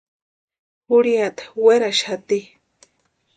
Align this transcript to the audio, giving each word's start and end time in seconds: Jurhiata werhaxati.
Jurhiata 0.87 1.43
werhaxati. 1.63 2.39